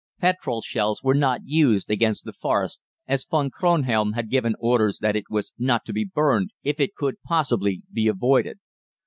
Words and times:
Petrol 0.19 0.61
shells 0.61 1.03
were 1.03 1.13
not 1.13 1.41
used 1.45 1.91
against 1.91 2.23
the 2.25 2.33
Forest, 2.33 2.81
as 3.07 3.23
Von 3.23 3.51
Kronhelm 3.51 4.13
had 4.13 4.31
given 4.31 4.55
orders 4.57 4.97
that 4.97 5.15
it 5.15 5.25
was 5.29 5.53
not 5.59 5.85
to 5.85 5.93
be 5.93 6.05
burned 6.11 6.49
if 6.63 6.79
it 6.79 6.95
could 6.95 7.21
possibly 7.21 7.83
be 7.93 8.07
avoided. 8.07 8.57